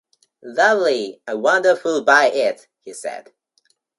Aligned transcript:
“Lovely!” 0.41 1.21
“I 1.27 1.35
wonder 1.35 1.75
who’ll 1.75 2.03
buy 2.03 2.25
it!” 2.29 2.67
he 2.79 2.91
said. 2.91 3.33